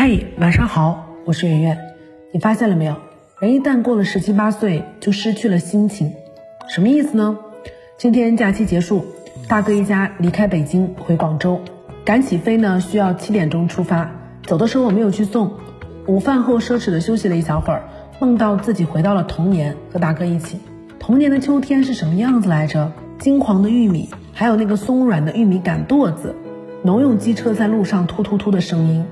[0.00, 1.76] 嗨，晚上好，我是圆圆。
[2.32, 2.94] 你发现了没有？
[3.40, 6.12] 人一旦过了十七八岁，就失去了心情。
[6.68, 7.36] 什么意思呢？
[7.96, 9.04] 今天假期结束，
[9.48, 11.60] 大哥一家离开北京回广州，
[12.04, 14.08] 赶起飞呢，需要七点钟出发。
[14.44, 15.50] 走的时候我没有去送。
[16.06, 17.82] 午饭后奢侈的休息了一小会儿，
[18.20, 20.60] 梦到自己回到了童年，和大哥一起。
[21.00, 22.92] 童年的秋天是什么样子来着？
[23.18, 26.36] 金黄的玉米，还有那个松软的玉米杆垛子，
[26.84, 29.04] 农用机车在路上突突突的声音。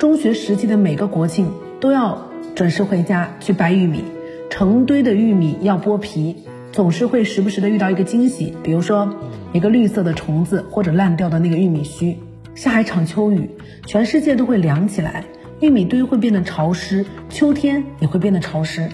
[0.00, 4.02] 中学时期的每个国庆都要准时回家去掰玉米，
[4.48, 6.36] 成堆的玉米要剥皮，
[6.72, 9.14] 总是会时不时的遇到一个惊喜，比如说
[9.52, 12.16] 一个绿色的虫子或者烂掉的那个玉米须。
[12.54, 13.50] 下一场秋雨，
[13.84, 15.26] 全世界都会凉起来，
[15.60, 18.88] 玉米堆会变得潮湿，秋天也会变得潮湿。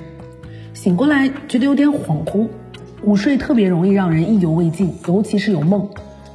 [0.74, 2.48] 醒过来觉得有点恍惚，
[3.04, 5.88] 午睡特别容易让人意犹未尽，尤其是有梦。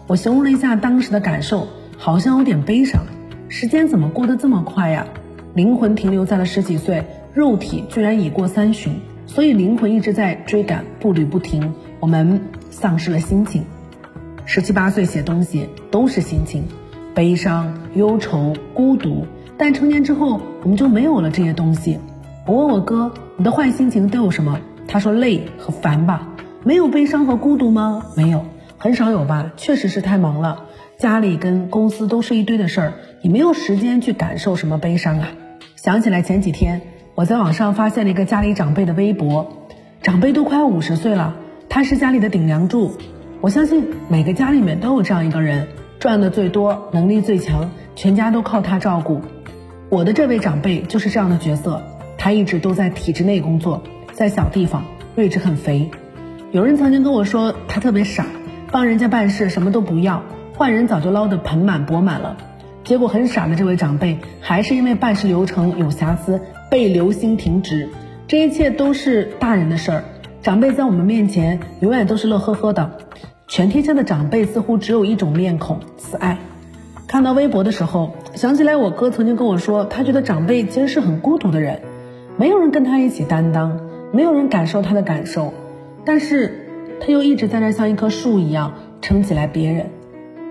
[0.08, 3.04] 我形容了一下当时的感受，好像有点悲伤。
[3.52, 5.06] 时间怎么过得这么快呀？
[5.54, 11.74] 灵魂停留在了十几岁，肉体居然已过三旬，所以灵魂一直在追赶，步履不停。
[12.00, 13.66] 我们丧失了心情。
[14.46, 16.64] 十七八岁写东西都是心情，
[17.14, 19.26] 悲伤、忧愁、孤独。
[19.58, 22.00] 但成年之后，我们就没有了这些东西。
[22.48, 24.62] 我问我哥，你的坏心情都有什么？
[24.88, 26.26] 他说累和烦吧。
[26.64, 28.06] 没有悲伤和孤独吗？
[28.16, 28.46] 没有，
[28.78, 29.52] 很少有吧。
[29.58, 30.68] 确实是太忙了。
[31.02, 35.30] 家里跟公司都是一堆的事儿，也没有时间去感受什么悲伤啊。
[35.76, 36.80] 想起来前几天
[37.16, 39.52] 我在网上发现了一个家里长辈的微博，
[40.04, 41.38] 长辈都快五十岁了，
[41.70, 42.92] 他是家里的顶梁柱。
[43.40, 49.22] 我相信每个家里面都有这样一个人，赚的最多，能力最强，全家都靠他照顾。
[49.90, 51.82] 我的这位长辈就是这样的角色，
[52.16, 53.82] 他一直都在体制内工作，
[54.14, 55.90] 在小地方，位置很肥。
[56.52, 58.28] 有人曾经跟我说他特别傻，
[58.72, 60.22] 帮人家办事什么都不要。
[60.62, 62.38] 换人早就捞得盆满钵满了，
[62.84, 67.90] 结果很傻的这位长辈还是因为办事流程有瑕疵被留薪停职。
[68.28, 70.04] 这一切都是大人的事儿，
[70.44, 72.92] 长辈在我们面前永远都是乐呵呵的。
[73.48, 76.38] 全天下的长辈似乎只有一种面孔，慈爱。
[77.08, 81.82] 看到微博的时候，想起来我哥曾经跟我说，他觉得长辈其实是很孤独的人，
[82.38, 83.80] 没有人跟他一起担当，
[84.14, 85.56] 没有人感受他的感受，
[86.06, 86.68] 但是
[87.00, 89.90] 他又一直在那像一棵树一样撑起来别人。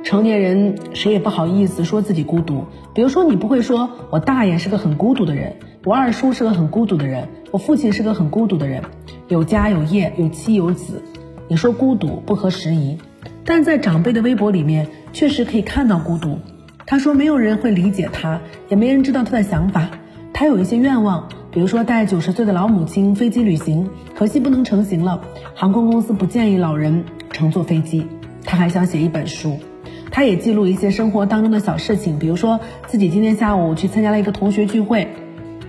[0.03, 2.65] 成年人谁也不好意思说自己孤独。
[2.95, 8.83] 比如说，你不会说我大爷是个很孤独的人，我二叔是个很孤独的人，我父亲是个很孤独的人，
[9.29, 11.03] 有家有业有妻有子。
[11.49, 12.99] 你说孤独不合时宜，
[13.45, 16.39] 但在长辈的微博里面确实可以看到孤独。
[16.87, 19.91] 他说没有人会理解他，也没人知道他的想法。
[20.33, 25.21] 他有一些愿望，比如说带九十岁的老母亲飞机旅行，可惜不能成行了。
[25.55, 28.07] 航空公司不建议老人乘坐飞机。
[28.43, 29.59] 他还想写一本书。
[30.11, 35.09] 他也记录一些生活当中的小事情，比如说自己今天下午去参加了一个同学聚会。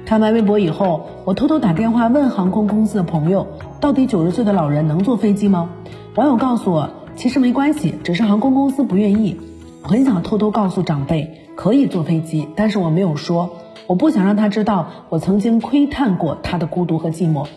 [0.05, 3.47] 看完微博以后，我偷偷打电话问航空公司的朋友，
[3.79, 5.69] 到底九十岁的老人能坐飞机吗？
[6.15, 9.39] 网友告诉我，其实没关系，只是航空公司不愿意。
[9.83, 13.51] 我很想偷偷告诉长辈可以坐飞机，但是我没有说，
[13.87, 17.47] 我不想让他知道我曾经窥探过他的孤独和寂寞。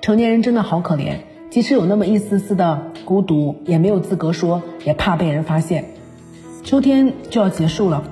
[0.00, 1.16] 成年人真的好可怜，
[1.50, 5.84] 即使有那么一丝丝的孤独，也没有资格说，也怕被人发现。
[6.64, 8.04] 秋天就要结束了，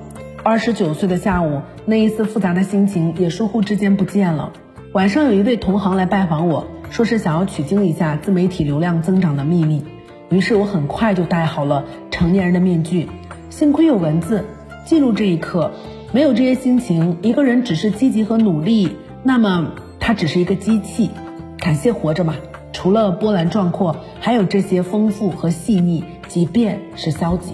[0.43, 4.51] 二十九岁的下午，那一丝复杂的心情也疏忽之间不见了。
[4.91, 9.85] 晚上有一位同行来拜访我，说是想要取经一下自媒体流量增长的秘密。
[10.29, 13.09] 于是我很快就戴好了成年人的面具，
[13.49, 14.43] 幸亏有文字
[14.85, 15.71] 记录这一刻。
[16.11, 21.09] 没有这些心情，一个人只是积极和努力，那么他只是一个机器。
[21.57, 22.35] 感谢活着吧，
[22.73, 27.53] 除了波澜壮阔，还有这些丰富和细腻，即便是消极。